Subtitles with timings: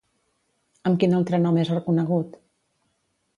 [0.89, 2.41] Amb quin altre nom és reconegut?